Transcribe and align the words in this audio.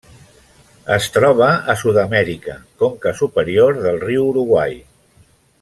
Es 0.95 1.09
troba 1.17 1.49
a 1.73 1.75
Sud-amèrica: 1.83 2.57
conca 2.85 3.15
superior 3.23 3.81
del 3.85 4.03
riu 4.09 4.29
Uruguai. 4.35 4.79